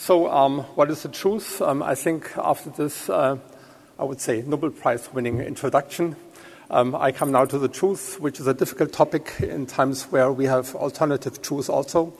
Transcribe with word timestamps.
So, 0.00 0.30
um, 0.30 0.60
what 0.76 0.90
is 0.90 1.02
the 1.02 1.10
truth? 1.10 1.60
Um, 1.60 1.82
I 1.82 1.94
think 1.94 2.32
after 2.38 2.70
this, 2.70 3.10
uh, 3.10 3.36
I 3.98 4.04
would 4.04 4.18
say, 4.18 4.42
Nobel 4.46 4.70
Prize 4.70 5.12
winning 5.12 5.40
introduction, 5.40 6.16
um, 6.70 6.94
I 6.94 7.12
come 7.12 7.32
now 7.32 7.44
to 7.44 7.58
the 7.58 7.68
truth, 7.68 8.18
which 8.18 8.40
is 8.40 8.46
a 8.46 8.54
difficult 8.54 8.94
topic 8.94 9.34
in 9.40 9.66
times 9.66 10.04
where 10.04 10.32
we 10.32 10.46
have 10.46 10.74
alternative 10.74 11.42
truths 11.42 11.68
also. 11.68 12.14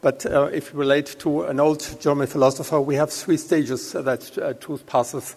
But 0.00 0.24
uh, 0.24 0.44
if 0.44 0.72
you 0.72 0.78
relate 0.78 1.16
to 1.18 1.42
an 1.42 1.60
old 1.60 2.00
German 2.00 2.28
philosopher, 2.28 2.80
we 2.80 2.94
have 2.94 3.12
three 3.12 3.36
stages 3.36 3.92
that 3.92 4.38
uh, 4.38 4.54
truth 4.54 4.86
passes. 4.86 5.36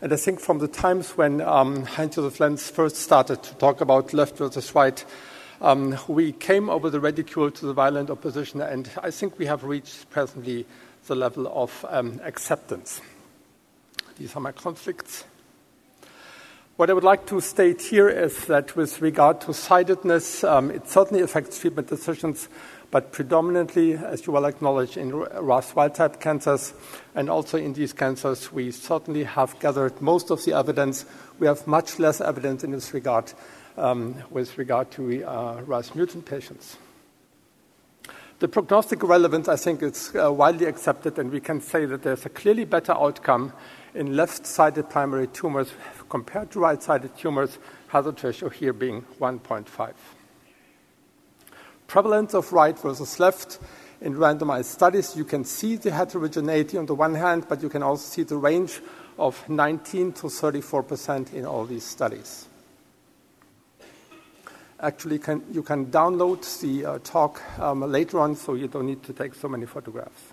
And 0.00 0.12
I 0.12 0.16
think 0.16 0.38
from 0.38 0.60
the 0.60 0.68
times 0.68 1.16
when 1.16 1.40
um, 1.40 1.84
Heinz 1.86 2.14
Josef 2.14 2.38
Lenz 2.38 2.70
first 2.70 2.98
started 2.98 3.42
to 3.42 3.54
talk 3.56 3.80
about 3.80 4.14
left 4.14 4.36
versus 4.36 4.76
right, 4.76 5.04
um, 5.60 5.98
we 6.06 6.30
came 6.30 6.70
over 6.70 6.88
the 6.88 7.00
ridicule 7.00 7.50
to 7.50 7.66
the 7.66 7.72
violent 7.72 8.10
opposition, 8.10 8.60
and 8.60 8.88
I 9.02 9.10
think 9.10 9.40
we 9.40 9.46
have 9.46 9.64
reached 9.64 10.08
presently 10.10 10.66
the 11.06 11.14
level 11.14 11.46
of 11.48 11.84
um, 11.88 12.20
acceptance. 12.24 13.00
These 14.18 14.36
are 14.36 14.40
my 14.40 14.52
conflicts. 14.52 15.24
What 16.76 16.90
I 16.90 16.94
would 16.94 17.04
like 17.04 17.26
to 17.26 17.40
state 17.40 17.82
here 17.82 18.08
is 18.08 18.46
that 18.46 18.76
with 18.76 19.00
regard 19.02 19.40
to 19.42 19.52
sidedness, 19.52 20.42
um, 20.42 20.70
it 20.70 20.88
certainly 20.88 21.22
affects 21.22 21.58
treatment 21.58 21.88
decisions, 21.88 22.48
but 22.90 23.12
predominantly, 23.12 23.94
as 23.94 24.26
you 24.26 24.32
well 24.32 24.46
acknowledge, 24.46 24.96
in 24.96 25.14
RAS 25.14 25.76
wild 25.76 25.94
type 25.94 26.18
cancers 26.18 26.72
and 27.14 27.28
also 27.28 27.58
in 27.58 27.74
these 27.74 27.92
cancers, 27.92 28.50
we 28.52 28.70
certainly 28.70 29.24
have 29.24 29.58
gathered 29.60 30.00
most 30.00 30.30
of 30.30 30.44
the 30.44 30.54
evidence. 30.54 31.04
We 31.38 31.46
have 31.46 31.66
much 31.66 31.98
less 31.98 32.20
evidence 32.20 32.64
in 32.64 32.70
this 32.70 32.94
regard 32.94 33.32
um, 33.76 34.14
with 34.30 34.56
regard 34.58 34.90
to 34.92 35.24
uh, 35.24 35.62
RAS 35.66 35.94
mutant 35.94 36.24
patients. 36.24 36.76
The 38.42 38.48
prognostic 38.48 39.04
relevance, 39.04 39.46
I 39.46 39.54
think, 39.54 39.84
is 39.84 40.12
uh, 40.16 40.32
widely 40.32 40.66
accepted, 40.66 41.16
and 41.16 41.30
we 41.30 41.38
can 41.38 41.60
say 41.60 41.84
that 41.84 42.02
there's 42.02 42.26
a 42.26 42.28
clearly 42.28 42.64
better 42.64 42.90
outcome 42.90 43.52
in 43.94 44.16
left-sided 44.16 44.90
primary 44.90 45.28
tumors 45.28 45.70
compared 46.08 46.50
to 46.50 46.58
right-sided 46.58 47.16
tumors, 47.16 47.60
hazard 47.86 48.24
ratio 48.24 48.48
here 48.48 48.72
being 48.72 49.02
1.5. 49.20 49.92
Prevalence 51.86 52.34
of 52.34 52.52
right 52.52 52.76
versus 52.76 53.20
left 53.20 53.60
in 54.00 54.14
randomized 54.14 54.64
studies, 54.64 55.14
you 55.14 55.24
can 55.24 55.44
see 55.44 55.76
the 55.76 55.92
heterogeneity 55.92 56.76
on 56.76 56.86
the 56.86 56.96
one 56.96 57.14
hand, 57.14 57.46
but 57.48 57.62
you 57.62 57.68
can 57.68 57.84
also 57.84 58.02
see 58.02 58.24
the 58.24 58.36
range 58.36 58.80
of 59.20 59.48
19 59.48 60.14
to 60.14 60.28
34 60.28 60.82
percent 60.82 61.32
in 61.32 61.46
all 61.46 61.64
these 61.64 61.84
studies. 61.84 62.48
Actually, 64.82 65.20
can, 65.20 65.44
you 65.52 65.62
can 65.62 65.86
download 65.86 66.60
the 66.60 66.84
uh, 66.84 66.98
talk 67.04 67.40
um, 67.60 67.82
later 67.82 68.18
on, 68.18 68.34
so 68.34 68.54
you 68.54 68.66
don't 68.66 68.86
need 68.86 69.00
to 69.04 69.12
take 69.12 69.32
so 69.32 69.46
many 69.46 69.64
photographs. 69.64 70.32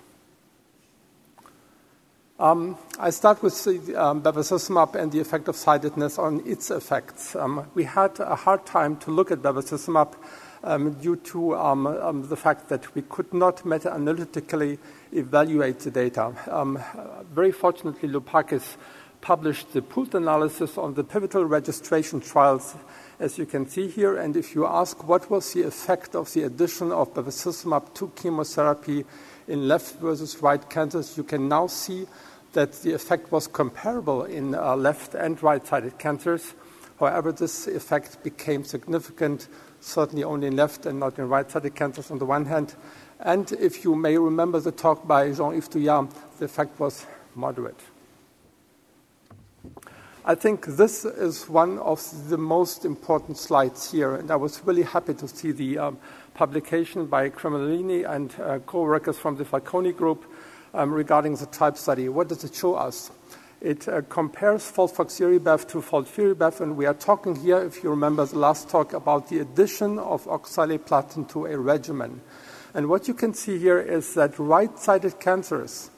Um, 2.39 2.75
I 2.97 3.11
start 3.11 3.43
with 3.43 3.63
the, 3.63 3.95
um, 3.95 4.23
bevacizumab 4.23 4.95
and 4.95 5.11
the 5.11 5.19
effect 5.19 5.49
of 5.49 5.55
sidedness 5.55 6.17
on 6.17 6.41
its 6.47 6.71
effects. 6.71 7.35
Um, 7.35 7.67
we 7.75 7.83
had 7.83 8.19
a 8.19 8.35
hard 8.35 8.65
time 8.65 8.97
to 8.97 9.11
look 9.11 9.29
at 9.29 9.43
bevacizumab 9.43 10.15
um, 10.63 10.93
due 10.93 11.17
to 11.17 11.55
um, 11.55 11.85
um, 11.85 12.27
the 12.27 12.35
fact 12.35 12.69
that 12.69 12.95
we 12.95 13.03
could 13.03 13.31
not 13.31 13.63
meta-analytically 13.65 14.79
evaluate 15.11 15.79
the 15.81 15.91
data. 15.91 16.33
Very 17.31 17.51
fortunately, 17.51 18.09
Loupakis 18.09 18.77
published 19.21 19.73
the 19.73 19.81
pooled 19.81 20.15
analysis 20.15 20.77
on 20.77 20.95
the 20.95 21.03
pivotal 21.03 21.45
registration 21.45 22.19
trials 22.19 22.75
as 23.19 23.37
you 23.37 23.45
can 23.45 23.67
see 23.67 23.87
here. 23.87 24.17
And 24.17 24.35
if 24.35 24.55
you 24.55 24.65
ask 24.65 25.07
what 25.07 25.29
was 25.29 25.53
the 25.53 25.63
effect 25.63 26.15
of 26.15 26.33
the 26.33 26.43
addition 26.43 26.91
of 26.91 27.13
bevacizumab 27.13 27.93
to 27.95 28.11
chemotherapy 28.15 29.05
in 29.47 29.67
left 29.67 29.99
versus 29.99 30.41
right 30.41 30.69
cancers, 30.69 31.17
you 31.17 31.23
can 31.23 31.47
now 31.47 31.67
see 31.67 32.07
that 32.53 32.73
the 32.81 32.93
effect 32.93 33.31
was 33.31 33.47
comparable 33.47 34.23
in 34.23 34.55
uh, 34.55 34.75
left 34.75 35.13
and 35.13 35.41
right-sided 35.43 35.99
cancers. 35.99 36.53
However, 36.99 37.31
this 37.31 37.67
effect 37.67 38.23
became 38.23 38.63
significant, 38.63 39.47
certainly 39.79 40.23
only 40.23 40.47
in 40.47 40.55
left 40.55 40.85
and 40.85 40.99
not 40.99 41.19
in 41.19 41.29
right-sided 41.29 41.75
cancers 41.75 42.11
on 42.11 42.19
the 42.19 42.25
one 42.25 42.45
hand. 42.45 42.75
And 43.19 43.51
if 43.53 43.83
you 43.83 43.95
may 43.95 44.17
remember 44.17 44.59
the 44.59 44.71
talk 44.71 45.07
by 45.07 45.31
Jean-Yves 45.31 45.69
Douillard, 45.69 46.09
the 46.39 46.45
effect 46.45 46.79
was 46.79 47.05
moderate. 47.35 47.79
I 50.25 50.35
think 50.35 50.65
this 50.65 51.05
is 51.05 51.47
one 51.47 51.79
of 51.79 52.01
the 52.29 52.37
most 52.37 52.83
important 52.83 53.37
slides 53.37 53.89
here, 53.89 54.15
and 54.15 54.29
I 54.29 54.35
was 54.35 54.61
really 54.65 54.83
happy 54.83 55.13
to 55.13 55.27
see 55.29 55.53
the 55.53 55.77
um, 55.77 55.97
publication 56.33 57.05
by 57.05 57.29
Cremolini 57.29 58.03
and 58.07 58.35
uh, 58.39 58.59
co-workers 58.59 59.17
from 59.17 59.37
the 59.37 59.45
Falcone 59.45 59.93
group 59.93 60.25
um, 60.73 60.91
regarding 60.91 61.37
the 61.37 61.45
TRIBE 61.45 61.77
study. 61.77 62.09
What 62.09 62.27
does 62.27 62.43
it 62.43 62.53
show 62.53 62.75
us? 62.75 63.11
It 63.61 63.87
uh, 63.87 64.01
compares 64.09 64.69
FOLFOXIRIBEV 64.69 65.67
to 65.69 65.77
FOLFIRIBEV, 65.81 66.61
and 66.61 66.75
we 66.75 66.85
are 66.85 66.93
talking 66.93 67.35
here, 67.37 67.59
if 67.59 67.81
you 67.81 67.89
remember 67.89 68.25
the 68.25 68.39
last 68.39 68.69
talk, 68.69 68.91
about 68.91 69.29
the 69.29 69.39
addition 69.39 69.97
of 69.99 70.25
oxaliplatin 70.25 71.29
to 71.29 71.45
a 71.45 71.57
regimen. 71.57 72.21
And 72.73 72.89
what 72.89 73.07
you 73.07 73.13
can 73.13 73.33
see 73.33 73.57
here 73.57 73.79
is 73.79 74.13
that 74.15 74.37
right-sided 74.37 75.21
cancers, 75.21 75.89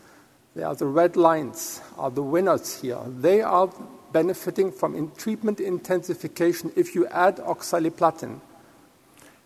they 0.56 0.62
are 0.62 0.76
the 0.76 0.86
red 0.86 1.18
lines, 1.18 1.81
are 1.98 2.12
the 2.12 2.24
winners 2.24 2.81
here. 2.81 3.00
They 3.08 3.42
are 3.42 3.70
benefiting 4.12 4.72
from 4.72 4.96
in 4.96 5.12
treatment 5.12 5.60
intensification 5.60 6.72
if 6.76 6.96
you 6.96 7.08
add 7.08 7.38
oxaliplatin. 7.38 8.40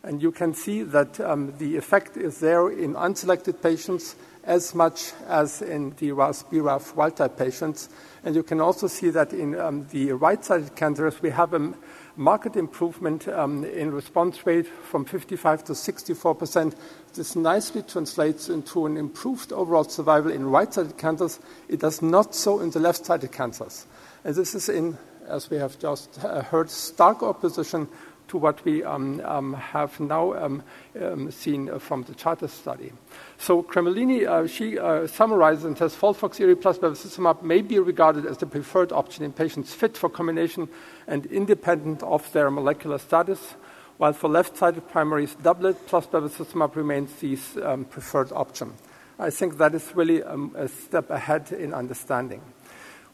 And 0.04 0.22
you 0.22 0.32
can 0.32 0.54
see 0.54 0.84
that 0.84 1.20
um, 1.20 1.58
the 1.58 1.78
effect 1.78 2.16
is 2.16 2.40
there 2.40 2.70
in 2.70 2.94
unselected 2.94 3.62
patients 3.62 4.16
as 4.44 4.76
much 4.76 5.14
as 5.28 5.64
in 5.64 5.96
the 5.98 6.12
RAS 6.12 6.44
BRAF 6.44 6.96
wild 6.96 7.18
type 7.18 7.38
patients. 7.38 7.90
And 8.24 8.36
you 8.36 8.44
can 8.44 8.62
also 8.62 8.86
see 8.88 9.10
that 9.10 9.34
in 9.34 9.60
um, 9.60 9.88
the 9.90 10.12
right 10.12 10.44
sided 10.44 10.76
cancers, 10.76 11.22
we 11.22 11.32
have 11.32 11.56
a 11.56 11.74
marked 12.16 12.56
improvement 12.56 13.28
um, 13.28 13.66
in 13.66 13.92
response 13.92 14.46
rate 14.46 14.68
from 14.68 15.06
55 15.06 15.64
to 15.66 15.76
64 15.76 16.36
percent. 16.36 16.76
This 17.14 17.36
nicely 17.36 17.82
translates 17.82 18.50
into 18.50 18.86
an 18.86 18.98
improved 18.98 19.52
overall 19.52 19.84
survival 19.84 20.32
in 20.32 20.46
right 20.46 20.72
sided 20.72 20.98
cancers. 20.98 21.40
It 21.68 21.80
does 21.80 22.02
not 22.02 22.36
so 22.36 22.60
in 22.60 22.70
the 22.70 22.80
left 22.80 23.06
sided 23.06 23.32
cancers. 23.32 23.86
And 24.26 24.34
this 24.34 24.56
is 24.56 24.70
in, 24.70 24.98
as 25.28 25.52
we 25.52 25.58
have 25.58 25.78
just 25.78 26.26
uh, 26.26 26.42
heard, 26.42 26.72
stark 26.72 27.22
opposition 27.22 27.88
to 28.28 28.40
what 28.40 28.66
we 28.66 28.84
um, 28.84 29.22
um, 29.24 29.54
have 29.54 30.00
now 30.00 30.34
um, 30.34 30.64
um 31.00 31.30
seen 31.30 31.78
from 31.78 32.02
the 32.06 32.16
CHARTA 32.16 32.48
study. 32.48 32.92
So 33.38 33.62
Cremolini, 33.62 34.26
uh, 34.26 34.48
she 34.48 34.80
uh, 34.80 35.06
summarizes 35.06 35.66
and 35.66 35.78
says 35.78 35.96
FOLFOXIRI 35.96 36.60
plus 36.60 36.80
bevacizumab 36.80 37.44
may 37.44 37.62
be 37.62 37.78
regarded 37.78 38.26
as 38.26 38.40
the 38.40 38.48
preferred 38.48 38.92
option 38.92 39.24
in 39.24 39.32
patients 39.32 39.76
fit 39.76 39.96
for 39.96 40.10
combination 40.10 40.70
and 41.06 41.28
independent 41.28 42.02
of 42.02 42.32
their 42.34 42.50
molecular 42.50 42.98
status, 42.98 43.54
while 43.98 44.14
for 44.14 44.28
left-sided 44.28 44.90
primaries, 44.90 45.36
doublet 45.36 45.86
plus 45.86 46.08
bevacizumab 46.08 46.76
remains 46.76 47.14
the 47.18 47.38
um, 47.62 47.86
preferred 47.86 48.32
option. 48.32 48.74
I 49.20 49.30
think 49.30 49.60
that 49.60 49.76
is 49.76 49.96
really 49.96 50.24
um, 50.24 50.52
a 50.58 50.68
step 50.68 51.12
ahead 51.12 51.52
in 51.52 51.76
understanding. 51.76 52.42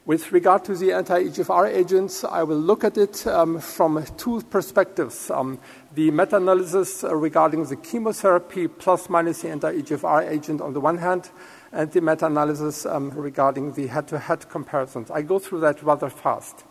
With 0.04 0.32
regard 0.32 0.66
to 0.66 0.74
the 0.74 0.94
anti-EGFR 0.94 1.72
agents, 1.72 2.24
I 2.24 2.42
will 2.42 2.58
look 2.58 2.84
at 2.84 2.98
it 2.98 3.28
um, 3.28 3.60
from 3.60 4.04
two 4.18 4.42
perspectives. 4.50 5.30
Um, 5.30 5.60
the 5.94 6.10
meta-analysis 6.10 7.06
regarding 7.08 7.66
the 7.66 7.76
chemotherapy 7.76 8.68
plus 8.68 9.12
minus 9.12 9.44
the 9.44 9.52
anti-EGFR 9.52 10.28
agent 10.28 10.60
on 10.60 10.74
the 10.74 10.80
one 10.82 10.98
hand, 10.98 11.30
and 11.72 11.92
the 11.92 12.02
meta-analysis 12.02 12.88
um, 12.88 13.12
regarding 13.12 13.74
the 13.74 13.86
head-to-head 13.86 14.50
comparisons. 14.50 15.12
I 15.12 15.22
go 15.22 15.38
through 15.38 15.60
that 15.60 15.84
rather 15.84 16.10
fast. 16.10 16.64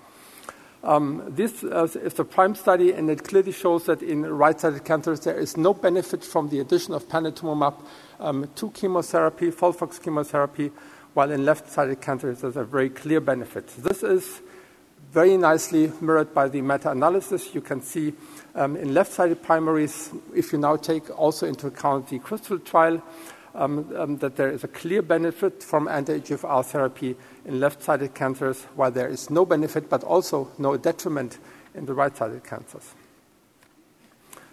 Um, 0.83 1.23
this 1.29 1.63
uh, 1.63 1.87
is 2.03 2.19
a 2.19 2.25
prime 2.25 2.57
study, 2.57 2.91
and 2.93 3.09
it 3.09 3.23
clearly 3.23 3.53
shows 3.53 3.85
that 3.85 4.03
in 4.03 4.27
right-sided 4.27 4.85
cancers 4.85 5.21
there 5.21 5.39
is 5.39 5.57
no 5.57 5.73
benefit 5.73 6.25
from 6.25 6.49
the 6.49 6.59
addition 6.59 6.95
of 6.95 7.09
panitumumab 7.09 7.81
um, 8.19 8.51
to 8.57 8.71
chemotherapy, 8.71 9.53
FOLFOX 9.53 10.03
chemotherapy, 10.03 10.73
while 11.15 11.31
in 11.31 11.45
left-sided 11.45 12.01
cancers 12.01 12.41
there's 12.41 12.57
a 12.57 12.65
very 12.65 12.91
clear 12.91 13.21
benefit. 13.21 13.67
This 13.79 14.03
is 14.03 14.41
very 15.13 15.37
nicely 15.37 15.93
mirrored 16.01 16.33
by 16.33 16.49
the 16.49 16.63
meta-analysis. 16.63 17.55
You 17.55 17.61
can 17.61 17.83
see 17.83 18.15
um, 18.55 18.77
in 18.77 18.95
left-sided 18.95 19.43
primaries, 19.43 20.11
if 20.35 20.53
you 20.53 20.59
now 20.59 20.77
take 20.77 21.11
also 21.19 21.47
into 21.47 21.67
account 21.67 22.09
the 22.09 22.19
crystal 22.21 22.59
trial, 22.59 23.03
um, 23.55 23.93
um, 23.97 24.17
that 24.19 24.37
there 24.37 24.51
is 24.51 24.63
a 24.63 24.69
clear 24.69 25.03
benefit 25.03 25.63
from 25.63 25.89
anti-EGFR 25.89 26.65
therapy 26.65 27.17
in 27.45 27.59
left-sided 27.59 28.15
cancers, 28.15 28.63
while 28.77 28.93
there 28.93 29.09
is 29.09 29.31
no 29.31 29.45
benefit 29.45 29.91
but 29.91 30.05
also 30.05 30.49
no 30.59 30.77
detriment 30.77 31.39
in 31.75 31.87
the 31.87 31.95
right-sided 31.95 32.45
cancers. 32.45 32.95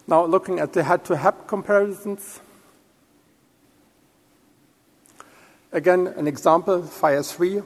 Now, 0.08 0.26
looking 0.26 0.60
at 0.60 0.74
the 0.74 0.84
head-to-head 0.84 1.48
comparisons, 1.48 2.40
Again, 5.78 6.08
an 6.08 6.28
example, 6.28 6.82
FIRE 6.82 7.22
3. 7.22 7.62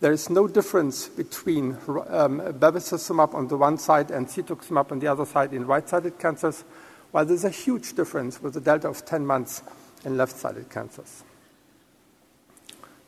There 0.00 0.12
is 0.12 0.30
no 0.30 0.48
difference 0.48 1.08
between 1.08 1.72
um, 2.08 2.40
bevacizumab 2.40 3.34
on 3.34 3.48
the 3.48 3.58
one 3.58 3.76
side 3.76 4.10
and 4.10 4.26
cetuximab 4.26 4.90
on 4.90 4.98
the 4.98 5.08
other 5.08 5.26
side 5.26 5.52
in 5.52 5.66
right-sided 5.66 6.18
cancers, 6.18 6.64
while 7.10 7.26
there's 7.26 7.44
a 7.44 7.50
huge 7.50 7.92
difference 7.92 8.40
with 8.40 8.56
a 8.56 8.62
delta 8.62 8.88
of 8.88 9.04
10 9.04 9.26
months 9.26 9.62
in 10.06 10.16
left-sided 10.16 10.70
cancers. 10.70 11.22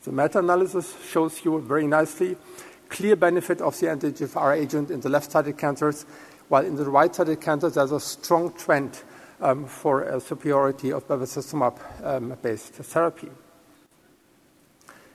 The 0.05 0.13
meta-analysis 0.13 0.97
shows 1.11 1.43
you 1.43 1.59
very 1.59 1.87
nicely 1.87 2.37
clear 2.91 3.17
benefit 3.17 3.63
of 3.63 3.81
the 3.81 3.89
anti-EGFR 3.89 4.55
agent 4.55 4.91
in 4.91 5.01
the 5.01 5.09
left-sided 5.09 5.57
cancers, 5.57 6.05
while 6.51 6.67
in 6.67 6.77
the 6.77 6.85
right-sided 6.85 7.41
cancers, 7.41 7.73
there's 7.73 7.93
a 7.93 7.99
strong 7.99 8.53
trend 8.53 9.01
um, 9.41 9.65
for 9.65 10.03
a 10.03 10.21
superiority 10.21 10.93
of 10.93 11.09
bevacizumab-based 11.09 12.81
um, 12.81 12.85
therapy. 12.85 13.31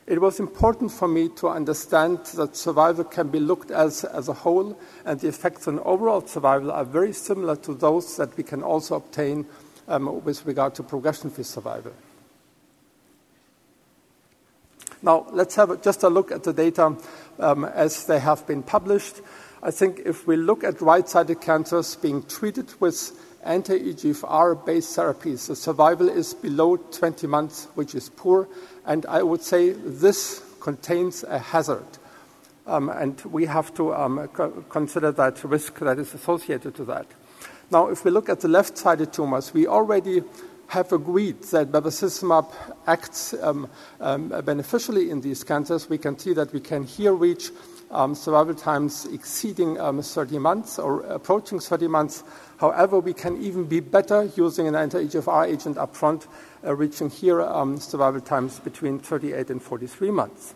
It 0.06 0.20
was 0.20 0.38
important 0.38 0.92
for 0.92 1.08
me 1.08 1.28
to 1.30 1.48
understand 1.48 2.24
that 2.36 2.56
survival 2.56 3.02
can 3.02 3.28
be 3.28 3.40
looked 3.40 3.72
as 3.72 4.04
as 4.04 4.28
a 4.28 4.32
whole, 4.32 4.78
and 5.04 5.18
the 5.18 5.26
effects 5.26 5.66
on 5.66 5.80
overall 5.80 6.24
survival 6.24 6.70
are 6.70 6.84
very 6.84 7.12
similar 7.12 7.56
to 7.56 7.74
those 7.74 8.16
that 8.16 8.36
we 8.36 8.44
can 8.44 8.62
also 8.62 8.94
obtain 8.94 9.46
um, 9.88 10.22
with 10.24 10.46
regard 10.46 10.76
to 10.76 10.84
progression-free 10.84 11.42
survival. 11.42 11.92
Now, 15.02 15.26
let's 15.32 15.56
have 15.56 15.82
just 15.82 16.04
a 16.04 16.08
look 16.08 16.30
at 16.30 16.44
the 16.44 16.52
data 16.52 16.96
um, 17.40 17.64
as 17.64 18.06
they 18.06 18.20
have 18.20 18.46
been 18.46 18.62
published. 18.62 19.20
I 19.62 19.72
think 19.72 20.02
if 20.04 20.26
we 20.26 20.36
look 20.36 20.62
at 20.62 20.80
right-sided 20.80 21.40
cancers 21.40 21.96
being 21.96 22.22
treated 22.22 22.72
with 22.80 23.12
anti-EGFR-based 23.46 24.96
therapies, 24.96 25.46
the 25.46 25.56
survival 25.56 26.08
is 26.08 26.34
below 26.34 26.76
20 26.76 27.26
months, 27.26 27.68
which 27.74 27.94
is 27.94 28.08
poor, 28.08 28.48
and 28.84 29.06
I 29.06 29.22
would 29.22 29.42
say 29.42 29.70
this 29.70 30.42
contains 30.60 31.24
a 31.24 31.38
hazard. 31.38 31.86
Um, 32.66 32.88
and 32.88 33.20
we 33.22 33.46
have 33.46 33.72
to 33.74 33.94
um, 33.94 34.28
co- 34.32 34.64
consider 34.68 35.12
that 35.12 35.42
risk 35.44 35.78
that 35.78 35.98
is 35.98 36.12
associated 36.12 36.74
to 36.74 36.84
that. 36.86 37.06
Now, 37.70 37.88
if 37.88 38.04
we 38.04 38.10
look 38.10 38.28
at 38.28 38.40
the 38.40 38.48
left-sided 38.48 39.12
tumors, 39.12 39.54
we 39.54 39.66
already 39.66 40.22
have 40.68 40.92
agreed 40.92 41.42
that 41.44 41.70
bevacizumab 41.70 42.52
acts 42.86 43.34
um, 43.34 43.68
beneficially 44.44 45.10
in 45.10 45.20
these 45.20 45.44
cancers. 45.44 45.88
We 45.88 45.98
can 45.98 46.18
see 46.18 46.32
that 46.34 46.52
we 46.52 46.60
can 46.60 46.84
here 46.84 47.12
reach 47.12 47.50
survival 48.14 48.54
times 48.54 49.06
exceeding 49.12 49.78
um, 49.80 50.02
30 50.02 50.38
months 50.38 50.78
or 50.78 51.02
approaching 51.02 51.60
30 51.60 51.88
months. 51.88 52.24
However, 52.58 52.98
we 52.98 53.12
can 53.12 53.40
even 53.42 53.64
be 53.64 53.80
better 53.80 54.30
using 54.36 54.66
an 54.66 54.74
anti-EGFR 54.74 55.46
agent 55.46 55.76
upfront, 55.76 56.26
uh, 56.64 56.74
reaching 56.74 57.10
here 57.10 57.42
um, 57.42 57.78
survival 57.78 58.20
times 58.20 58.60
between 58.60 58.98
38 58.98 59.50
and 59.50 59.62
43 59.62 60.10
months. 60.10 60.54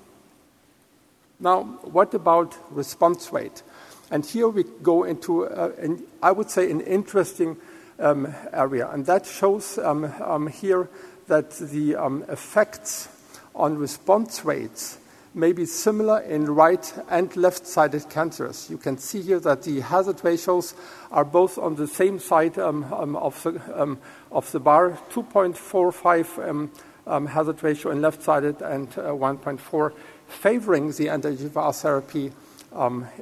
Now, 1.38 1.62
what 1.82 2.12
about 2.15 2.56
response 2.71 3.32
rate? 3.32 3.62
And 4.11 4.27
here 4.27 4.49
we 4.49 4.65
go 4.82 5.05
into, 5.05 5.47
uh, 5.47 5.73
an, 5.79 6.03
I 6.23 6.32
would 6.32 6.50
say, 6.50 6.71
an 6.71 6.81
interesting 6.81 7.56
um, 7.99 8.35
area. 8.53 8.91
And 8.91 9.06
that 9.06 9.25
shows 9.25 9.79
um, 9.79 10.12
um, 10.23 10.47
here 10.49 10.88
that 11.29 11.50
the 11.53 11.97
um, 11.97 12.25
effects 12.29 13.09
on 13.55 13.79
response 13.79 14.44
rates 14.44 14.99
may 15.35 15.53
be 15.53 15.65
similar 15.65 16.21
in 16.21 16.47
right 16.47 16.93
and 17.09 17.35
left-sided 17.37 18.09
cancers. 18.11 18.69
You 18.69 18.79
can 18.79 18.99
see 18.99 19.23
here 19.23 19.41
that 19.41 19.62
the 19.62 19.81
hazard 19.81 20.25
ratios 20.25 20.75
are 21.11 21.25
both 21.25 21.56
on 21.59 21.77
the 21.77 21.87
same 21.87 22.19
side 22.19 22.59
um, 22.59 22.93
um, 22.93 23.17
of, 23.17 23.41
the, 23.43 23.81
um, 23.81 23.99
of, 24.32 24.50
the, 24.53 24.61
bar, 24.61 24.99
2.45 25.11 26.71
um, 27.06 27.27
hazard 27.27 27.62
ratio 27.62 27.93
in 27.93 28.03
left-sided 28.03 28.61
and 28.61 28.88
uh, 28.99 29.12
1.4 29.12 29.93
favoring 30.29 30.93
the 30.93 31.09
anti-EGFR 31.09 31.75
therapy 31.75 32.32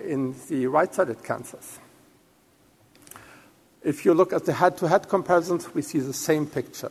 in 0.04 0.34
the 0.48 0.66
right-sided 0.66 1.22
cancers. 1.22 1.78
If 3.82 4.04
you 4.04 4.12
look 4.12 4.32
at 4.32 4.44
the 4.44 4.52
head-to-head 4.52 5.08
comparisons, 5.08 5.74
we 5.74 5.82
see 5.82 6.00
the 6.00 6.12
same 6.12 6.46
picture. 6.46 6.90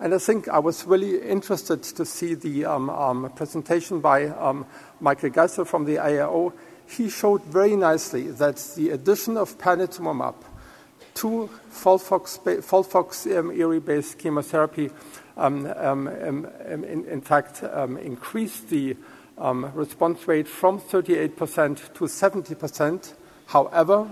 And 0.00 0.12
I 0.12 0.18
think 0.18 0.48
I 0.48 0.58
was 0.58 0.84
really 0.86 1.20
interested 1.20 1.82
to 1.82 2.04
see 2.04 2.34
the 2.34 2.64
um, 2.64 2.90
um, 2.90 3.30
presentation 3.36 4.00
by 4.00 4.26
um, 4.26 4.66
Meinolf 5.00 5.32
Geissler 5.32 5.66
from 5.66 5.84
the 5.84 5.96
AIO. 5.96 6.52
He 6.88 7.08
showed 7.08 7.42
very 7.44 7.76
nicely 7.76 8.30
that 8.32 8.56
the 8.76 8.90
addition 8.90 9.36
of 9.36 9.56
panitumumab 9.56 10.34
to 11.14 11.48
FOLFOX 11.70 13.38
um, 13.38 13.52
ERI-based 13.52 14.18
chemotherapy, 14.18 14.90
um, 15.36 15.66
um, 15.76 16.08
in, 16.08 17.06
in, 17.08 17.20
fact, 17.20 17.62
increased 17.62 18.68
the 18.70 18.96
response 19.38 20.26
rate 20.26 20.48
from 20.48 20.80
38% 20.80 21.94
to 21.94 22.04
70%. 22.04 23.14
However, 23.46 24.10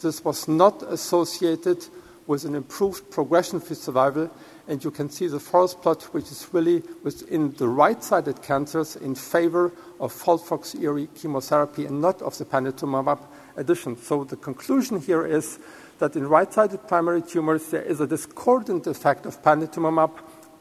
this 0.00 0.22
was 0.22 0.46
not 0.46 0.82
associated 0.82 1.86
with 2.26 2.44
an 2.44 2.54
improved 2.54 3.10
progression-free 3.10 3.76
survival, 3.76 4.30
and 4.68 4.82
you 4.82 4.90
can 4.90 5.08
see 5.08 5.28
the 5.28 5.38
forest 5.38 5.80
plot, 5.80 6.02
which 6.12 6.24
is 6.24 6.48
really 6.52 6.82
within 7.04 7.52
the 7.52 7.68
right-sided 7.68 8.42
cancers 8.42 8.96
in 8.96 9.14
favor 9.14 9.72
of 10.00 10.12
FOLFOXIRI 10.12 11.14
chemotherapy 11.14 11.86
and 11.86 12.00
not 12.00 12.20
of 12.22 12.36
the 12.38 12.44
panitumumab 12.44 13.20
addition. 13.56 13.96
So 13.96 14.24
the 14.24 14.36
conclusion 14.36 15.00
here 15.00 15.24
is 15.24 15.58
that 15.98 16.16
in 16.16 16.26
right-sided 16.26 16.88
primary 16.88 17.22
tumors, 17.22 17.68
there 17.68 17.82
is 17.82 18.00
a 18.00 18.06
discordant 18.06 18.86
effect 18.86 19.24
of 19.24 19.40
panitumumab 19.42 20.10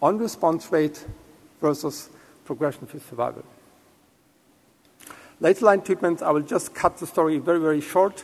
on 0.01 0.17
response 0.19 0.71
rate 0.71 1.03
versus 1.61 2.09
progression-free 2.45 3.01
survival. 3.09 3.43
Later 5.39 5.65
line 5.65 5.81
treatments, 5.81 6.21
I 6.21 6.31
will 6.31 6.41
just 6.41 6.73
cut 6.75 6.97
the 6.97 7.07
story 7.07 7.39
very, 7.39 7.59
very 7.59 7.81
short. 7.81 8.23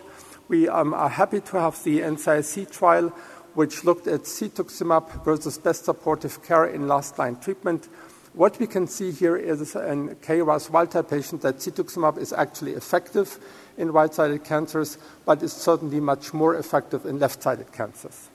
We 0.51 0.67
um, 0.67 0.93
are 0.93 1.07
happy 1.07 1.39
to 1.39 1.61
have 1.61 1.81
the 1.85 2.01
NCIC 2.01 2.71
trial, 2.71 3.07
which 3.53 3.85
looked 3.85 4.05
at 4.07 4.23
cetuximab 4.23 5.23
versus 5.23 5.57
best 5.57 5.85
supportive 5.85 6.43
care 6.43 6.65
in 6.65 6.89
last 6.89 7.17
line 7.17 7.37
treatment. 7.37 7.87
What 8.33 8.59
we 8.59 8.67
can 8.67 8.85
see 8.85 9.11
here 9.11 9.37
is 9.37 9.73
in 9.77 10.09
KRAS 10.15 10.69
wild-type 10.69 11.09
patient 11.09 11.41
that 11.43 11.59
cetuximab 11.59 12.17
is 12.17 12.33
actually 12.33 12.73
effective 12.73 13.39
in 13.77 13.93
right-sided 13.93 14.43
cancers, 14.43 14.97
but 15.23 15.41
is 15.41 15.53
certainly 15.53 16.01
much 16.01 16.33
more 16.33 16.57
effective 16.57 17.05
in 17.05 17.17
left-sided 17.17 17.71
cancers. 17.71 18.29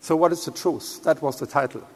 So 0.00 0.16
what 0.16 0.32
is 0.32 0.44
the 0.46 0.50
truth? 0.50 1.04
That 1.04 1.22
was 1.22 1.38
the 1.38 1.46
title. 1.46 1.86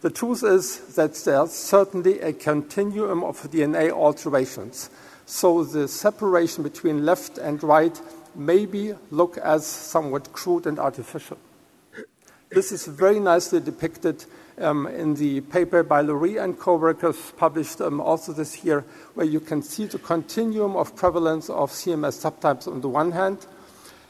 The 0.00 0.10
truth 0.10 0.42
is 0.42 0.94
that 0.94 1.14
there's 1.14 1.52
certainly 1.52 2.20
a 2.20 2.32
continuum 2.32 3.24
of 3.24 3.42
DNA 3.50 3.90
alterations 3.90 4.90
so 5.26 5.64
the 5.64 5.88
separation 5.88 6.62
between 6.62 7.04
left 7.04 7.36
and 7.36 7.62
right 7.62 8.00
maybe 8.36 8.94
look 9.10 9.36
as 9.38 9.66
somewhat 9.66 10.32
crude 10.32 10.66
and 10.66 10.78
artificial. 10.78 11.36
This 12.48 12.70
is 12.70 12.86
very 12.86 13.18
nicely 13.18 13.58
depicted 13.58 14.24
um, 14.58 14.86
in 14.86 15.14
the 15.14 15.40
paper 15.40 15.82
by 15.82 16.02
Loree 16.02 16.42
and 16.42 16.58
co-workers 16.58 17.32
published 17.36 17.80
um, 17.80 18.00
also 18.00 18.32
this 18.32 18.64
year, 18.64 18.84
where 19.14 19.26
you 19.26 19.40
can 19.40 19.62
see 19.62 19.86
the 19.86 19.98
continuum 19.98 20.76
of 20.76 20.94
prevalence 20.94 21.50
of 21.50 21.72
CMS 21.72 22.22
subtypes 22.22 22.68
on 22.68 22.80
the 22.80 22.88
one 22.88 23.10
hand. 23.10 23.46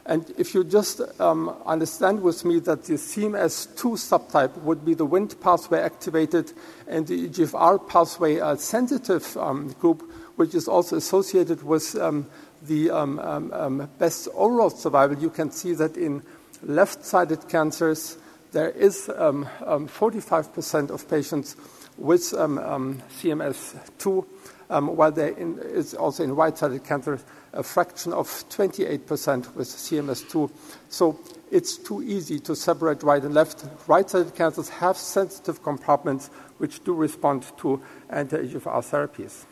And 0.07 0.33
if 0.39 0.55
you 0.55 0.63
just 0.63 1.01
um, 1.21 1.55
understand 1.67 2.23
with 2.23 2.45
me 2.45 2.61
that 2.61 2.85
the 2.85 2.95
CMS2 2.95 3.99
subtype 3.99 4.57
would 4.63 4.85
be 4.85 4.95
the 4.95 5.07
WNT 5.07 5.41
pathway 5.41 5.81
activated 5.81 6.53
and 6.87 7.07
the 7.07 7.29
EGFR 7.29 7.89
pathway 7.89 8.39
uh, 8.39 8.55
sensitive 8.55 9.37
um, 9.37 9.75
group 9.81 10.09
which 10.37 10.55
is 10.55 10.69
also 10.69 10.97
associated 10.97 11.63
with 11.63 11.97
um, 11.97 12.27
the 12.63 12.91
um, 12.91 13.19
um, 13.19 13.53
um, 13.53 13.89
best 13.99 14.29
overall 14.35 14.71
survival, 14.71 15.19
you 15.19 15.31
can 15.31 15.51
see 15.51 15.75
that 15.75 15.97
in 15.97 16.23
left-sided 16.63 17.49
cancers, 17.49 18.17
there 18.53 18.71
is 18.71 19.09
45% 19.09 20.91
of 20.91 21.09
patients 21.09 21.57
with 21.99 22.23
CMS2, 22.23 24.27
Um, 24.69 24.97
while 24.97 25.13
there 25.13 25.33
is 25.39 25.95
also 25.95 26.25
in 26.25 26.35
right-sided 26.35 26.83
cancers 26.85 27.25
a 27.53 27.63
fraction 27.63 28.13
of 28.13 28.29
28% 28.51 29.55
with 29.55 29.69
CMS2. 29.69 30.51
So 30.89 31.19
it's 31.51 31.79
too 31.79 32.03
easy 32.03 32.39
to 32.41 32.55
separate 32.55 33.03
right 33.03 33.23
and 33.23 33.33
left. 33.33 33.65
Right-sided 33.87 34.35
cancers 34.35 34.69
have 34.69 34.97
sensitive 34.97 35.63
compartments 35.63 36.31
which 36.59 36.85
do 36.85 36.95
respond 36.95 37.45
to 37.59 37.81
anti-EGFR 38.11 38.83
therapies. 38.83 39.45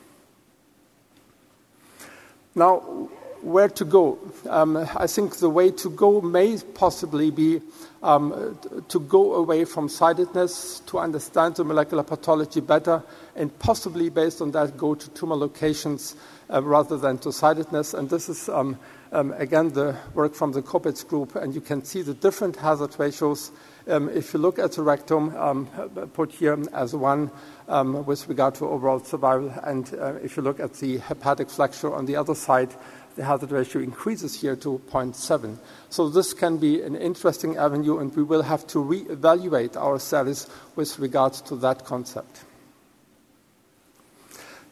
Now, 2.55 3.09
where 3.45 3.69
to 3.69 3.85
go? 3.85 4.19
Um, 4.49 4.77
I 4.97 5.07
think 5.07 5.37
the 5.37 5.51
way 5.51 5.71
to 5.73 5.91
go 5.91 6.21
may 6.21 6.59
possibly 6.75 7.31
be 7.31 7.61
um, 8.03 8.59
to 8.89 9.01
go 9.01 9.35
away 9.35 9.65
from 9.65 9.89
sidedness, 9.89 10.81
to 10.87 10.99
understand 10.99 11.57
the 11.57 11.65
molecular 11.65 12.03
pathology 12.03 12.61
better, 12.61 13.03
and 13.37 13.57
possibly 13.59 14.09
based 14.09 14.41
on 14.41 14.51
that 14.53 14.77
go 14.77 14.95
to 14.95 15.11
tumor 15.11 15.37
locations 15.37 16.17
uh, 16.53 16.63
rather 16.63 16.97
than 16.97 17.19
to 17.19 17.33
sidedness. 17.33 17.95
And 17.95 18.11
this 18.11 18.29
is, 18.29 18.49
um, 18.49 18.79
um 19.13 19.33
again, 19.33 19.73
the 19.73 19.97
work 20.15 20.35
from 20.35 20.53
the 20.53 20.63
Kopetz 20.63 21.07
group, 21.07 21.37
and 21.37 21.55
you 21.55 21.61
can 21.61 21.85
see 21.85 22.03
the 22.03 22.15
different 22.15 22.57
hazard 22.57 22.95
ratios 22.99 23.53
um, 23.87 24.09
if 24.09 24.33
you 24.33 24.41
look 24.41 24.59
at 24.59 24.73
the 24.73 24.83
rectum, 24.83 25.37
um, 25.37 25.67
put 26.15 26.33
here 26.33 26.59
as 26.73 26.95
one 26.95 27.31
with 27.67 28.27
regard 28.29 28.55
to 28.55 28.67
overall 28.67 29.01
survival, 29.01 29.53
and 29.63 29.93
uh, 29.95 30.15
if 30.23 30.37
you 30.37 30.43
look 30.43 30.59
at 30.59 30.73
the 30.75 30.99
hepatic 30.99 31.51
flexure 31.51 31.95
on 31.95 32.07
the 32.07 32.17
other 32.17 32.35
side, 32.35 32.75
the 33.17 33.25
hazard 33.25 33.53
ratio 33.53 33.83
increases 33.83 34.41
here 34.41 34.57
to 34.57 34.81
0.7. 34.91 35.59
So 35.91 36.09
this 36.09 36.33
can 36.35 36.57
be 36.57 36.83
an 36.83 36.97
interesting 36.97 37.57
avenue, 37.57 37.99
and 37.99 38.15
we 38.17 38.23
will 38.23 38.43
have 38.43 38.67
to 38.69 38.79
reevaluate 38.79 39.77
our 39.77 39.99
studies 39.99 40.49
with 40.77 40.99
regards 40.99 41.41
to 41.43 41.57
that 41.57 41.85
concept. 41.85 42.45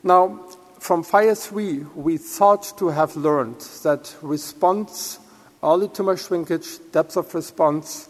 Now, 0.02 0.40
from 0.80 1.04
FIRE 1.04 1.36
3, 1.36 1.86
we 1.94 2.18
thought 2.18 2.76
to 2.78 2.88
have 2.88 3.16
learned 3.16 3.60
that 3.84 4.14
response, 4.20 5.20
early 5.62 5.88
tumor 5.88 6.16
shrinkage, 6.16 6.78
depth 6.90 7.16
of 7.16 7.32
response 7.34 8.08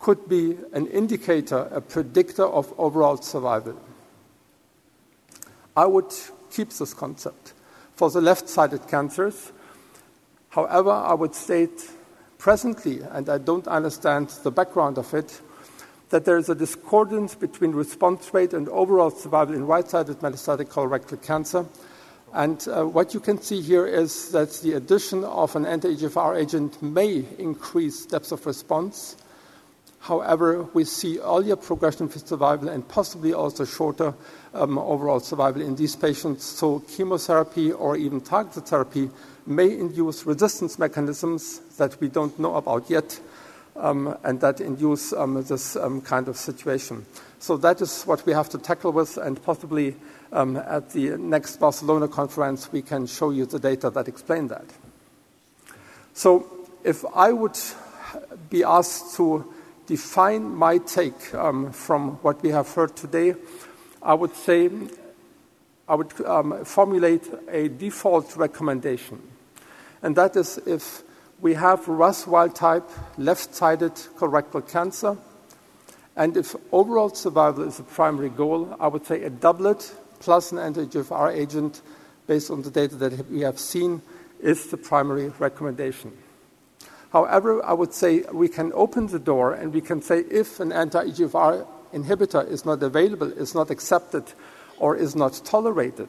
could 0.00 0.28
be 0.28 0.58
an 0.72 0.86
indicator, 0.88 1.68
a 1.70 1.80
predictor 1.80 2.44
of 2.44 2.72
overall 2.78 3.16
survival. 3.16 3.80
I 5.76 5.86
would 5.86 6.12
keep 6.50 6.70
this 6.70 6.92
concept 6.92 7.54
for 7.94 8.10
the 8.10 8.20
left-sided 8.20 8.88
cancers. 8.88 9.52
However, 10.50 10.90
I 10.90 11.14
would 11.14 11.34
state 11.34 11.90
presently, 12.38 13.00
and 13.02 13.28
I 13.28 13.38
don't 13.38 13.68
understand 13.68 14.30
the 14.42 14.50
background 14.50 14.98
of 14.98 15.14
it, 15.14 15.40
that 16.10 16.24
there 16.24 16.36
is 16.38 16.48
a 16.48 16.54
discordance 16.56 17.36
between 17.36 17.70
response 17.70 18.34
rate 18.34 18.52
and 18.52 18.68
overall 18.68 19.10
survival 19.10 19.54
in 19.54 19.66
right-sided 19.66 20.18
metastatic 20.18 20.66
colorectal 20.66 21.22
cancer. 21.22 21.64
And 22.32 22.66
uh, 22.68 22.84
what 22.84 23.14
you 23.14 23.20
can 23.20 23.40
see 23.40 23.60
here 23.60 23.86
is 23.86 24.30
that 24.32 24.52
the 24.62 24.72
addition 24.72 25.22
of 25.24 25.54
an 25.54 25.66
anti-EGFR 25.66 26.36
agent 26.36 26.82
may 26.82 27.24
increase 27.38 28.06
depth 28.06 28.32
of 28.32 28.44
response. 28.44 29.16
However, 30.00 30.62
we 30.72 30.84
see 30.84 31.20
earlier 31.20 31.56
progression-free 31.56 32.22
survival 32.24 32.68
and 32.70 32.86
possibly 32.88 33.34
also 33.34 33.64
shorter 33.64 34.14
um, 34.54 34.78
overall 34.78 35.20
survival 35.20 35.62
in 35.62 35.76
these 35.76 35.94
patients. 35.94 36.44
So 36.44 36.80
chemotherapy 36.80 37.70
or 37.70 37.96
even 37.96 38.20
targeted 38.20 38.66
therapy 38.66 39.10
may 39.50 39.70
induce 39.70 40.24
resistance 40.24 40.78
mechanisms 40.78 41.60
that 41.76 42.00
we 42.00 42.08
don't 42.08 42.38
know 42.38 42.54
about 42.54 42.88
yet, 42.88 43.20
um, 43.76 44.16
and 44.24 44.40
that 44.40 44.60
induce 44.60 45.12
um, 45.12 45.42
this 45.42 45.76
um, 45.76 46.00
kind 46.00 46.28
of 46.28 46.36
situation. 46.36 47.04
So 47.38 47.56
that 47.58 47.80
is 47.80 48.04
what 48.04 48.24
we 48.26 48.32
have 48.32 48.48
to 48.50 48.58
tackle 48.58 48.92
with, 48.92 49.16
and 49.16 49.42
possibly 49.42 49.96
um, 50.32 50.56
at 50.56 50.90
the 50.90 51.16
next 51.18 51.56
Barcelona 51.56 52.08
conference, 52.08 52.70
we 52.72 52.82
can 52.82 53.06
show 53.06 53.30
you 53.30 53.46
the 53.46 53.58
data 53.58 53.90
that 53.90 54.08
explain 54.08 54.48
that. 54.48 54.66
So 56.14 56.46
if 56.84 57.04
I 57.14 57.32
would 57.32 57.58
be 58.48 58.64
asked 58.64 59.16
to 59.16 59.52
define 59.86 60.44
my 60.54 60.78
take 60.78 61.34
um, 61.34 61.72
from 61.72 62.12
what 62.22 62.42
we 62.42 62.50
have 62.50 62.68
heard 62.68 62.94
today, 62.94 63.34
I 64.02 64.14
would 64.14 64.34
say 64.34 64.70
I 65.88 65.94
would 65.94 66.12
um, 66.24 66.64
formulate 66.64 67.28
a 67.48 67.68
default 67.68 68.36
recommendation. 68.36 69.29
And 70.02 70.16
that 70.16 70.36
is 70.36 70.58
if 70.66 71.02
we 71.40 71.54
have 71.54 71.86
RAS 71.88 72.26
wild 72.26 72.54
type 72.54 72.88
left 73.18 73.54
sided 73.54 73.94
colorectal 74.16 74.66
cancer, 74.68 75.16
and 76.16 76.36
if 76.36 76.54
overall 76.72 77.08
survival 77.10 77.64
is 77.64 77.78
a 77.78 77.82
primary 77.82 78.28
goal, 78.28 78.76
I 78.78 78.88
would 78.88 79.06
say 79.06 79.22
a 79.22 79.30
doublet 79.30 79.94
plus 80.18 80.52
an 80.52 80.58
anti-EGFR 80.58 81.34
agent 81.34 81.82
based 82.26 82.50
on 82.50 82.62
the 82.62 82.70
data 82.70 82.94
that 82.96 83.30
we 83.30 83.40
have 83.40 83.58
seen 83.58 84.02
is 84.40 84.66
the 84.66 84.76
primary 84.76 85.30
recommendation. 85.38 86.12
However, 87.12 87.64
I 87.64 87.72
would 87.72 87.92
say 87.92 88.24
we 88.32 88.48
can 88.48 88.72
open 88.74 89.06
the 89.08 89.18
door 89.18 89.54
and 89.54 89.72
we 89.72 89.80
can 89.80 90.00
say 90.00 90.20
if 90.30 90.60
an 90.60 90.72
anti-EGFR 90.72 91.66
inhibitor 91.92 92.48
is 92.48 92.64
not 92.64 92.82
available, 92.82 93.32
is 93.32 93.54
not 93.54 93.70
accepted, 93.70 94.24
or 94.78 94.96
is 94.96 95.16
not 95.16 95.40
tolerated, 95.44 96.08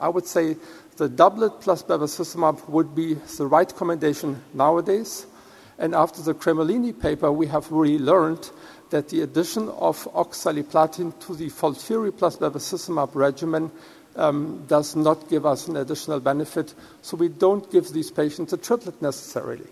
I 0.00 0.08
would 0.08 0.26
say 0.26 0.56
the 1.00 1.08
doublet 1.08 1.62
plus 1.62 1.82
bevacizumab 1.82 2.68
would 2.68 2.94
be 2.94 3.14
the 3.14 3.46
right 3.46 3.74
commendation 3.74 4.42
nowadays. 4.52 5.26
And 5.78 5.94
after 5.94 6.20
the 6.20 6.34
Cremolini 6.34 6.92
paper, 6.92 7.32
we 7.32 7.46
have 7.46 7.72
really 7.72 7.98
learned 7.98 8.50
that 8.90 9.08
the 9.08 9.22
addition 9.22 9.70
of 9.70 10.04
oxaliplatin 10.12 11.18
to 11.20 11.34
the 11.34 11.48
FOLFIRI 11.48 12.18
plus 12.18 12.36
bevacizumab 12.36 13.14
regimen 13.14 13.70
um, 14.14 14.66
does 14.68 14.94
not 14.94 15.30
give 15.30 15.46
us 15.46 15.68
an 15.68 15.78
additional 15.78 16.20
benefit, 16.20 16.74
so 17.00 17.16
we 17.16 17.28
don't 17.28 17.72
give 17.72 17.88
these 17.94 18.10
patients 18.10 18.52
a 18.52 18.58
triplet 18.58 19.00
necessarily. 19.00 19.70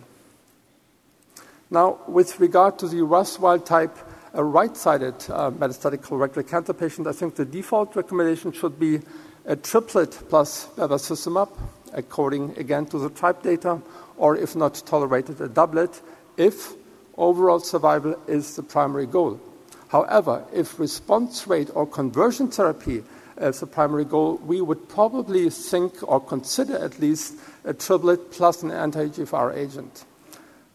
Now, 1.70 1.99
with 2.08 2.40
regard 2.40 2.78
to 2.78 2.88
the 2.88 3.02
RAS 3.02 3.38
wild 3.38 3.66
type 3.66 3.99
a 4.32 4.42
right-sided 4.42 5.14
uh, 5.28 5.50
metastatic 5.50 5.99
colorectal 5.99 6.49
cancer 6.49 6.73
patient, 6.73 7.06
I 7.06 7.12
think 7.12 7.35
the 7.35 7.44
default 7.44 7.97
recommendation 7.97 8.52
should 8.52 8.78
be 8.78 9.00
a 9.49 9.57
triplet 9.57 10.12
plus 10.28 10.67
bevacizumab, 10.76 11.49
according 11.95 12.57
again 12.59 12.85
to 12.87 12.99
the 12.99 13.09
TRIBE 13.09 13.43
data, 13.43 13.81
or 14.19 14.37
if 14.37 14.55
not 14.55 14.75
tolerated, 14.87 15.40
a 15.40 15.49
doublet, 15.49 16.00
if 16.37 16.75
overall 17.17 17.59
survival 17.59 18.14
is 18.28 18.57
the 18.57 18.62
primary 18.62 19.07
goal. 19.07 19.40
However, 19.88 20.45
if 20.52 20.78
response 20.78 21.47
rate 21.47 21.71
or 21.75 21.87
conversion 21.87 22.49
therapy 22.49 23.02
is 23.38 23.61
the 23.61 23.67
primary 23.67 24.05
goal, 24.05 24.37
we 24.45 24.61
would 24.61 24.87
probably 24.87 25.49
think 25.49 25.95
or 26.02 26.21
consider 26.21 26.76
at 26.76 27.00
least 27.00 27.35
a 27.64 27.73
triplet 27.73 28.31
plus 28.31 28.62
an 28.62 28.71
anti-EGFR 28.71 29.57
agent. 29.57 30.05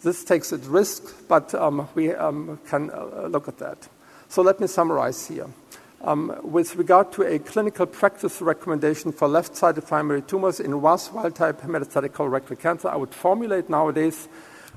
This 0.02 0.24
takes 0.24 0.52
at 0.52 0.66
risk, 0.66 1.14
but 1.28 1.54
um, 1.54 1.88
we 1.94 2.12
um, 2.14 2.60
can 2.68 2.90
uh, 2.90 3.28
look 3.28 3.48
at 3.48 3.60
that. 3.60 3.88
So 4.30 4.42
let 4.42 4.60
me 4.60 4.66
summarize 4.66 5.28
here. 5.28 5.48
Um, 6.06 6.38
with 6.44 6.76
regard 6.76 7.14
to 7.14 7.24
a 7.24 7.40
clinical 7.40 7.86
practice 7.86 8.42
recommendation 8.42 9.14
for 9.14 9.30
left-sided 9.30 9.88
primary 9.88 10.22
tumors 10.22 10.60
in 10.60 10.76
RAS 10.76 11.10
wild-type 11.14 11.62
metastatic 11.62 12.10
colorectal 12.10 12.60
cancer, 12.60 12.90
I 12.90 12.98
would 12.98 13.14
formulate 13.16 13.70
nowadays 13.70 14.28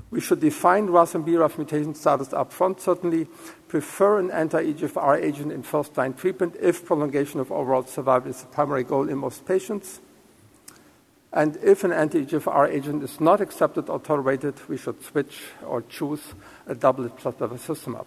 we 0.09 0.21
should 0.21 0.39
define 0.39 0.85
RAS 0.85 1.15
and 1.15 1.25
BRAF 1.25 1.57
mutation 1.57 1.93
status 1.95 2.31
up 2.31 2.53
front, 2.53 2.79
certainly 2.79 3.27
prefer 3.67 4.19
an 4.19 4.31
anti-EGFR 4.31 5.21
agent 5.21 5.51
in 5.51 5.63
first-line 5.63 6.13
treatment 6.13 6.55
if 6.61 6.85
prolongation 6.85 7.41
of 7.41 7.51
overall 7.51 7.83
survival 7.83 8.29
is 8.29 8.41
the 8.41 8.47
primary 8.47 8.85
goal 8.85 9.09
in 9.09 9.17
most 9.17 9.45
patients. 9.45 9.99
And 11.33 11.57
if 11.57 11.83
an 11.83 11.91
anti-EGFR 11.91 12.69
agent 12.69 13.03
is 13.03 13.19
not 13.19 13.41
accepted 13.41 13.89
or 13.89 13.99
tolerated, 13.99 14.55
we 14.69 14.77
should 14.77 15.03
switch 15.03 15.41
or 15.65 15.81
choose 15.81 16.21
a 16.67 16.73
doublet 16.73 17.17
plus 17.17 17.35
bevacizumab. 17.35 18.05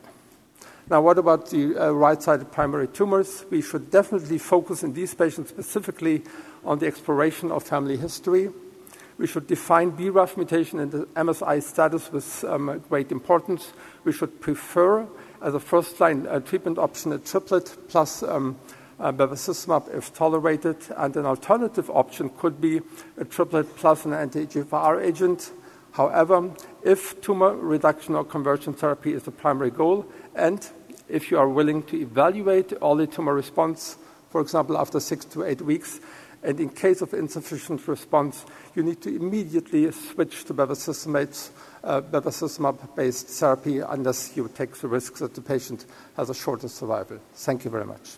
Now, 0.91 1.01
what 1.01 1.19
about 1.19 1.51
the 1.51 1.77
uh, 1.77 1.93
right-sided 1.93 2.51
primary 2.51 2.89
tumors? 2.89 3.45
We 3.49 3.63
should 3.63 3.93
definitely 3.93 4.39
focus 4.39 4.83
in 4.83 4.93
these 4.93 5.15
patients 5.15 5.51
specifically 5.51 6.25
on 6.65 6.81
the 6.81 6.89
exploration 6.89 7.53
of 7.53 7.63
family 7.63 7.97
history. 7.97 8.51
We 9.17 9.29
should 9.29 9.47
define 9.47 9.93
BRAF 9.93 10.37
mutation 10.37 10.81
and 10.81 10.91
the 10.91 11.05
MSI 11.15 11.63
status 11.63 12.11
with 12.11 12.43
um, 12.43 12.83
great 12.89 13.13
importance. 13.13 13.73
We 14.03 14.11
should 14.11 14.41
prefer, 14.41 15.07
as 15.41 15.55
a 15.55 15.61
first-line 15.61 16.27
uh, 16.27 16.41
treatment 16.41 16.77
option, 16.77 17.13
a 17.13 17.19
triplet 17.19 17.77
plus 17.87 18.25
um, 18.25 18.59
uh, 18.99 19.13
bevacizumab 19.13 19.95
if 19.95 20.13
tolerated, 20.13 20.79
and 20.97 21.17
an 21.17 21.25
alternative 21.25 21.89
option 21.91 22.31
could 22.31 22.61
be 22.61 22.81
a 23.17 23.25
triplet 23.25 23.77
plus 23.77 24.07
an 24.07 24.13
anti-EGFR 24.13 25.05
agent. 25.05 25.53
However, 25.93 26.51
if 26.83 27.21
tumor 27.21 27.55
reduction 27.55 28.17
or 28.17 28.25
conversion 28.25 28.73
therapy 28.73 29.13
is 29.13 29.23
the 29.23 29.31
primary 29.31 29.71
goal, 29.71 30.05
and 30.35 30.69
if 31.11 31.31
you 31.31 31.39
are 31.39 31.49
willing 31.49 31.83
to 31.85 32.01
evaluate 32.01 32.73
early 32.83 33.07
tumor 33.07 33.35
response, 33.35 33.97
for 34.31 34.41
example, 34.41 34.79
after 34.79 35.01
six 35.01 35.25
to 35.27 35.45
eight 35.45 35.61
weeks, 35.61 36.01
and 36.43 36.59
in 36.59 36.71
case 36.71 37.03
of 37.03 37.13
insufficient 37.13 37.87
response, 37.87 38.47
you 38.75 38.83
need 38.83 39.03
to 39.03 39.15
immediately 39.15 39.91
switch 39.93 40.45
to 40.45 40.55
bevacizumab, 40.55 41.51
uh, 41.85 42.01
bevacizumab-based 42.01 43.27
therapy 43.27 43.81
unless 43.81 44.37
you 44.37 44.49
take 44.55 44.75
the 44.77 44.89
risk 44.89 45.17
that 45.17 45.35
the 45.35 45.41
patient 45.43 45.85
has 46.17 46.31
a 46.31 46.35
shorter 46.35 46.69
survival. 46.69 47.19
Thank 47.35 47.65
you 47.65 47.71
very 47.71 47.85
much. 47.85 48.17